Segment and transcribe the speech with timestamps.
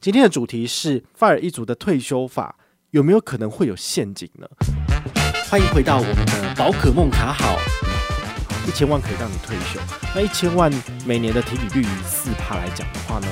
[0.00, 2.54] 今天的主题是 FIRE 一族的退休法
[2.90, 4.46] 有没有可能会有陷阱呢？
[5.50, 7.58] 欢迎回到我们的宝可梦卡好，
[8.64, 9.80] 一千万可以让你退休。
[10.14, 10.72] 那一千万
[11.04, 13.26] 每年的提比率以四趴来讲的话呢？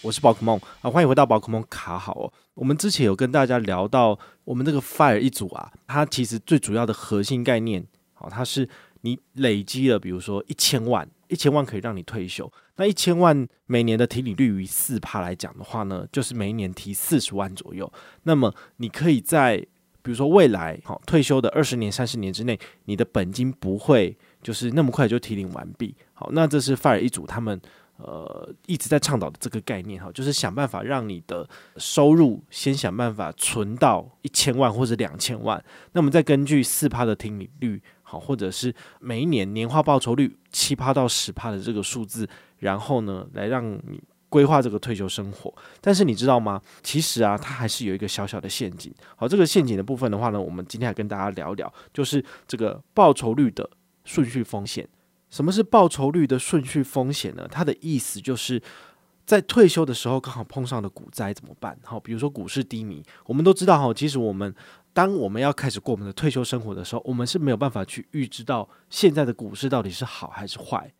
[0.00, 2.32] 我是宝可梦啊，欢迎回到宝可梦卡好哦。
[2.54, 7.84] 我们之前有跟大家聊到，我们这个 FIRE 一族啊，它其实最主要的核心概念，
[8.14, 8.66] 好，它是。
[9.02, 12.50] 你累积了，比如说一千万，一千万可以让你退休。
[12.76, 17.92] 那一千万每年的提领率于四趴来讲的话呢，就是每一年提四十万左右。
[18.22, 19.58] 那么你可以在
[20.02, 25.94] 比如说未来好退休的二十年、三十年之内，你的本金不会就是那么快就提领完毕。
[26.14, 27.60] 好，那这是 FIRE 一组他们
[27.98, 35.62] 呃一直在倡导的这个概念哈，就是想办法让你的收入先想办法存到一千万或者两千万，
[35.92, 37.82] 那么再根据四趴的提领率。
[38.12, 45.54] 好，或者是每一年年化报酬率七趴到十趴的这个数字，然后呢，来让你规划这个退休生活。
[45.80, 46.60] 但是你知道吗？
[46.82, 48.92] 其实啊，它还是有一个小小的陷阱。
[49.16, 53.66] 好，这个陷阱的部分的话呢，我们今天来跟大家聊一聊，就是这个报酬率的
[54.04, 54.86] 顺序风险。
[55.30, 57.48] 什么是报酬率的顺序风险呢？
[57.50, 58.60] 它的意思就是
[59.24, 61.78] 在退休的时候刚好碰上了股灾怎么办？
[61.82, 64.54] 好，比如说股市低迷，我们都知道哈，其实我们。
[64.92, 70.92] 当我们要开始过我们的退休生活的时候，我们是没有办法去预知到现在的股市到底是好还是坏。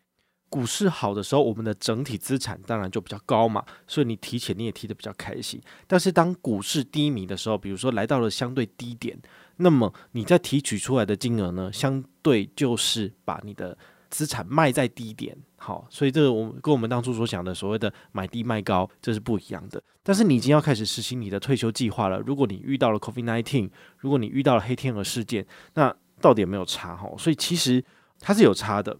[0.49, 5.59] 股市好的时候，我们的整体资产当然就比较高嘛，所以你提前你也提得比较开心。
[5.87, 9.19] 但是当股市低迷的时候，比如说来到了相对低点，
[9.57, 13.75] 那么你再提取出来的金额呢，相对就是把你的
[14.13, 19.81] 资产卖在低点，好，所以这个我们跟我们当初所想的所谓的买低卖高，这是不一样的。
[20.03, 22.19] 但是你已经要开始实行你的退休计划了。
[22.19, 25.91] 如果你遇到了 COVID-19，如果你遇到了黑天鹅事件，那
[26.21, 26.95] 到底有没有差？
[26.95, 27.83] 哈，所以其实
[28.19, 28.95] 它是有差的。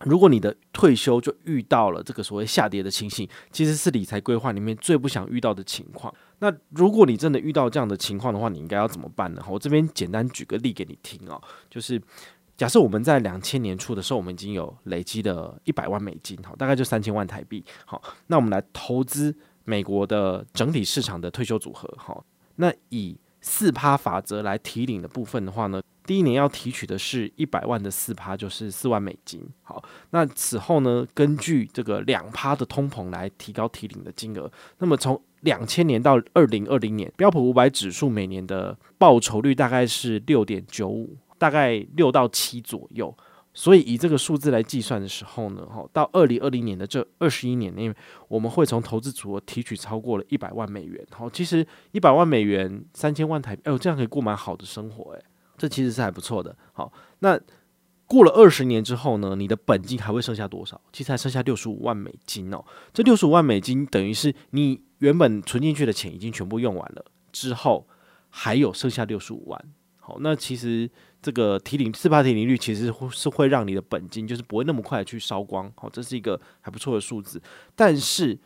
[0.00, 6.12] 如果你的退休就遇到了这个所谓下跌的情形，其实是理财规划里面最不想遇到的情况。
[6.40, 9.44] 那如果你真的遇到这样的情况的话，你应该要怎么办呢？
[9.48, 11.40] 我这边简单举个例给你听哦，
[11.70, 12.02] 就是。
[12.60, 19.34] 假设我们在两千年初的时候，我们已经有累积的一百万美金，好，大概就三千万台币，好，那我们来投资
[19.64, 22.22] 美国的整体市场的退休组合，好，
[22.56, 41.16] 那以四趴法则来提领的部分的话呢，第一年要提取的是一百万的四趴，就是四万美金，好，那此后呢，根据这个两趴的通膨来提高提领的金额，那么从两千年到二零二零年，标普五百指数每年的报酬率大概是六点九五。
[41.40, 43.16] 大概六到七左右，
[43.54, 47.90] 所以以这个数字来计算的时候呢，哈，到二零二零年的这二十一年内，
[48.28, 51.02] 我们会从投资组合提取超过了一百万美元。
[51.10, 55.22] 好，其实一百万美元三千万台，哎呦，这样可以过蛮好的生活，哎，
[55.56, 56.54] 这其实是还不错的。
[56.74, 57.40] 好，那
[58.04, 60.78] 过了二十年之后呢，你的本金还会剩下多少？
[60.92, 62.62] 其实还剩下六十五万美金哦。
[62.92, 67.88] 这六十五万美金等于是你原本存进去的钱已经全部用完了，之后
[68.28, 69.64] 还有剩下六十五万。
[70.20, 70.90] 那其实。
[71.22, 77.38] 这个提领四趴提领率其实会是会让你的本金就是不会那么快去烧光，好，这是一个还不错的数字。
[77.76, 78.38] 但是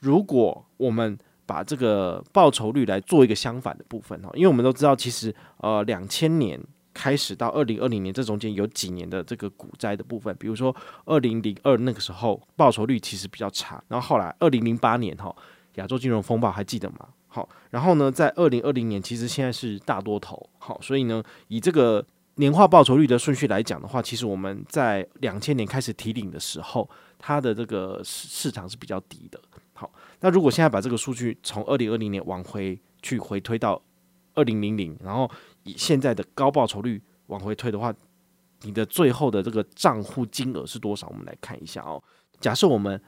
[0.00, 6.62] 如果我们把这个报酬率来做一个相反的部分哈，因为我们都知道，其实呃两千年
[6.92, 10.76] 开始到二零二零年这中间有几年的这个股灾的部分，比如说
[11.06, 15.34] 二零零二那个时候报酬率其实比较差，然后后来二零零八年哈
[15.76, 17.08] 亚洲金融风暴还记得吗？
[17.38, 22.04] 好，然后呢在二零二零年其实现在是大多头，好，所以呢以这个。
[22.40, 26.88] 年化报酬率的顺序来讲的话，其实我们在两千年开始提领的时候，
[27.18, 29.40] 它的这个市市场是比较低的。
[29.72, 29.90] 好，
[30.20, 33.82] 那如果现在把这个数据从二零二零年往回去回推到
[34.34, 35.28] 二零零零，然后
[35.64, 37.92] 以现在的高报酬率往回推的话，
[38.62, 41.08] 你的最后的这个账户金额是多少？
[41.08, 42.00] 我们来看一下哦。
[42.38, 43.02] 假设我们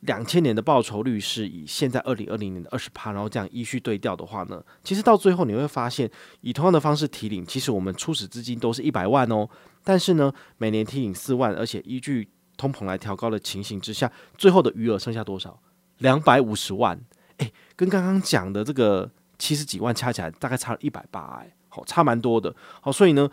[0.00, 6.08] 两千年的报酬率是以现在二零二零年的二十趴，然后这样依序对调的话呢，其实到最后你会发现，
[6.42, 9.48] 以同样的方式提领，其实我们初始资金都是一百万哦，
[9.82, 15.58] 但是呢，每年提领四万，而且依据通膨来调高的情形之下，最后的余额剩下多少？
[15.98, 17.00] 两百五十万，
[17.38, 23.28] 诶，跟刚刚讲的这个七十几万加起来，大概差了一百八，哎，好，差蛮多的，好，所以呢。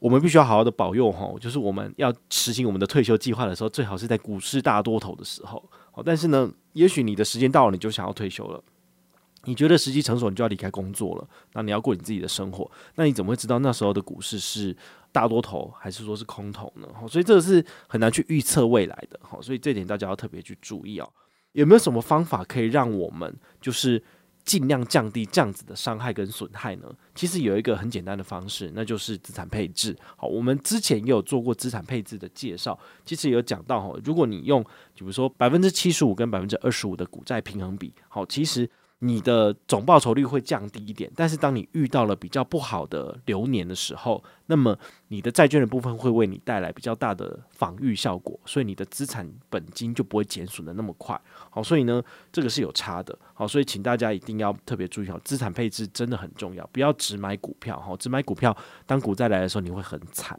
[0.00, 5.62] 我们必须要好好的保佑哈，就是我们要实行我们的退休计划的时候，最好是在股市大多头的时候。
[6.04, 8.62] 但是呢，也许你的时间到了，你就想要退休了，
[9.44, 14.76] 你觉得时机成熟，你就要离开工作了，那你要过你自己的生活，那你怎么会知道那时候的股市是
[15.12, 16.86] 大多头还是说是空头呢？
[17.08, 19.18] 所以这个是很难去预测未来的。
[19.22, 21.10] 好，所以这点大家要特别去注意哦。
[21.52, 24.00] 有没有什么方法可以让我们就是
[24.44, 26.92] 尽量降低这样子的伤害跟损害呢？
[27.14, 29.96] 其实有一个很简单的方式，那就是资产配置。
[30.16, 34.62] 好，我们之前也有做过资产配置的介绍，其实也有讲到哈，如果你用，
[34.94, 38.70] 比如说百分之七十五跟百分之二十五的股债平衡比，好，其实。
[39.02, 51.18] 你的总报酬率会降低一点，但是当你遇到了比较不好的流年的时候，那么你的债券的部分会为你带来比较大的防御效果，所以你的资产本金就不会减损的那么快。
[51.48, 53.18] 好，所以呢，这个是有差的。
[53.32, 57.80] 好，所以请大家一定要特别注意好，资产配置真的很重要，不要只买股票。
[57.80, 58.54] 好，只买股票，
[58.84, 60.38] 当股灾来的时候，你会很惨。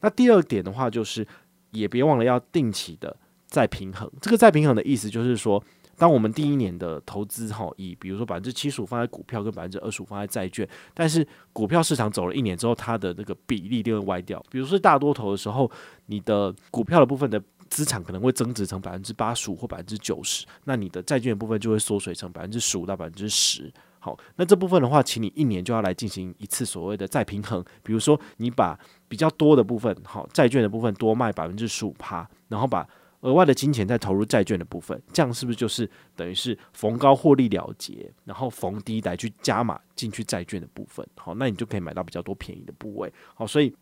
[0.00, 1.26] 那第二点的话，就是
[1.72, 3.14] 也别忘了要定期的
[3.46, 4.10] 再平衡。
[4.22, 5.62] 这个再平衡的意思就是说。
[5.98, 14.42] 当我们第一年的投资哈，以比如说百分之七十五放在股票，跟百分之二十五放在债券，但是股票市场走了一年之后，它的那个比例就会歪掉。
[14.48, 15.68] 比如说大多头的时候，
[16.06, 23.72] 你的股票的部分的资产可能会增值成百分之八十五或百分之九十，那你的债券的部分就会缩水成百分之十五到百分之十。
[23.98, 27.64] 好，那这部分的话，请你一年就要来进行一次所谓的再平衡。
[27.82, 28.78] 比如说，你把
[29.08, 32.88] 比较多的部分，好，债券的部分多卖百分之十五趴，然后把。
[33.22, 41.04] 额外的金钱再投入债券的部分，这样是不是就是等于是逢高获利了结，然后逢低来去加码进去债券的部分？
[41.16, 43.12] 好，那你就可以买到比较多便宜的部位。
[43.34, 43.74] 好，所以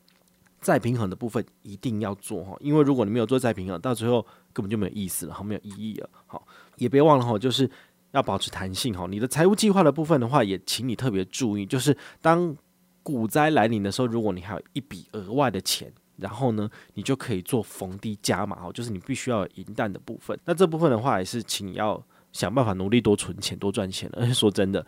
[0.60, 4.24] 再平衡的部分一定要做哈，因为如果你没有做再平衡，到最后
[4.54, 6.08] 根本就没有意思了，好，没有意义了。
[6.26, 6.46] 好，
[6.76, 7.70] 也别忘了哈，就是
[8.12, 9.06] 要保持弹性哈。
[9.06, 12.56] 你的财务计划的部分的话，也请你特别注意，就是当
[13.02, 15.92] 股灾来临的时候，如果你还有一笔额外的钱。
[16.18, 20.38] 然后呢，你就可以做逢低加码哦，就是你必须要有银弹的部分。
[20.44, 22.02] 那这部分的话，也是请要
[22.32, 24.10] 想办法努力多存钱、多赚钱。
[24.12, 24.84] 而 且说真的，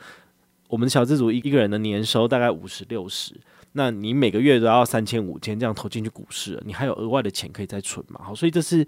[0.68, 3.34] 我们小资族一一个人的年收大概五十六十，
[3.72, 8.20] 那你每个月都要三千五千这样投进去股市，你还有额外的钱可以再存嘛？
[8.24, 8.86] 好，所以这是。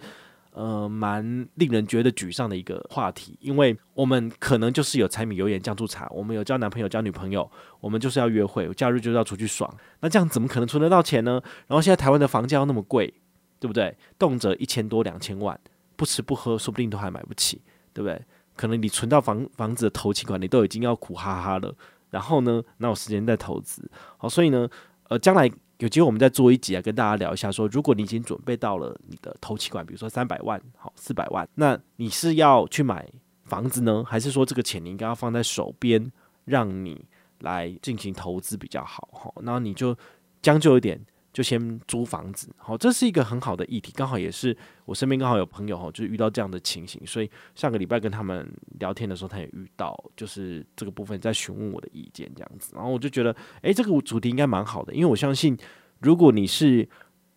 [0.52, 7.48] 呃，蛮令人觉得沮丧的一个话题，因为我们可能就是有柴米油盐酱醋茶，我们有交男朋友、交女朋友，
[7.80, 9.72] 我们就是要约会，假日就是要出去爽。
[10.00, 11.40] 那这样怎么可能存得到钱呢？
[11.68, 13.14] 然后现在台湾的房价又那么贵，
[13.60, 13.96] 对不对？
[14.18, 15.58] 动辄一千多、两千万，
[15.94, 17.62] 不吃不喝，说不定都还买不起，
[17.92, 18.20] 对不对？
[18.56, 21.72] 可能你存到房房子的头期款，你都已经要苦哈哈了。
[22.10, 23.88] 然后呢，哪有时间再投资？
[24.16, 24.68] 好，所以呢，
[25.08, 25.48] 呃，将来。
[25.80, 33.08] 有机会我们再做一集啊，跟大家聊一下说，如果你已经准备到了你的投期款，比如说三百万，好，四百万，那你是要去买
[33.44, 36.12] 房子呢，还是说这个钱你应该要放在手边，
[36.44, 37.04] 让你
[37.40, 39.08] 来进行投资比较好？
[39.10, 39.96] 哈，那你就
[40.42, 41.00] 将就一点。
[41.32, 55.56] 就先租房子，好，这是一个很好的议题，刚好也是我身边刚好有朋友哈，就遇到这样的情形，所以上个礼拜跟他们聊天的时候，他也遇到，就是这个部分在询问我的意见这样子，然后我就觉得，诶，这个主题应该蛮好的，因为我相信，
[56.00, 56.88] 如果你是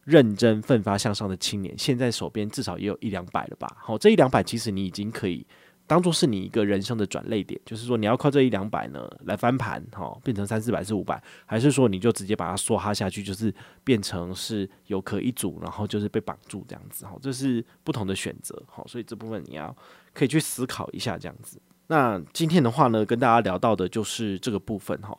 [0.05, 5.45] 认真奋发向上的青年，现在手边至少也有一两百了吧，好，这一两百其实你已经可以。
[5.85, 13.53] 当做是你一个人生的转捩点，就是说你要靠这一两百呢来翻盘，哈，变成三四百、四五百，还是说你就直接把它梭哈下去，就是
[13.83, 19.75] 变成是有可一组，然后就是被绑住这样子，哈，这是不同的选择，好，所以这部分你要
[20.13, 21.61] 可以去思考一下这样子。
[21.87, 25.15] 那今天的话呢，跟大家聊到的就是这个部分，哈，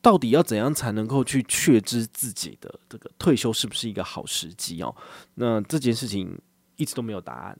[0.00, 4.94] 到底要怎样才能够去确知自己的这个退休是不是一个好时机哦？
[5.34, 6.40] 那这件事情
[6.76, 7.58] 一直都没有答案。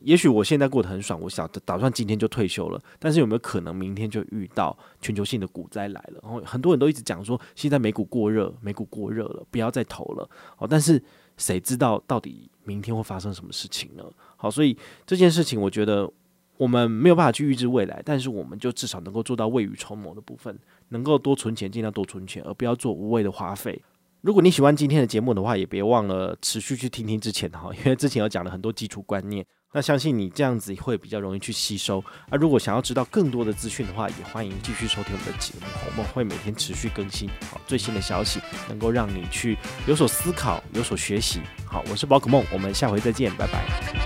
[0.00, 2.80] 也许我现在过得很爽，我想打算今天就退休了。
[2.98, 6.20] 但是有没有可能明天就遇到全球性的股灾来了？
[6.22, 10.28] 然后很多人都一直讲说，现在美股过热，美股过热了，不要再投了。
[10.58, 11.02] 哦，但是
[11.36, 14.04] 谁知道到底明天会发生什么事情呢？
[14.36, 16.10] 好，所以这件事情我觉得
[16.56, 20.58] 我们没有办法去预知未来，但是我们就至少能够做到未雨绸缪的部分，
[20.88, 23.82] 能够多存钱，尽量多存钱，而不要做无谓的花费。
[24.20, 29.46] 如果你喜欢今天的节目的话，也别忘了持续去听听之前的哈，因为之前有讲了很多基础观念。
[29.72, 32.00] 那相信你这样子会比较容易去吸收。
[32.30, 35.66] 啊如果想要知道更多的资讯的话，也欢迎继续收听我们的节目。
[35.86, 41.40] 我们会每天持续更新好最新的消息，能够让你去有所思考、有所学习。
[41.66, 43.97] 好，我是宝可梦，我们下回再见，拜拜。